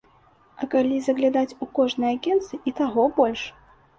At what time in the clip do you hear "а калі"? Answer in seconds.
0.61-0.95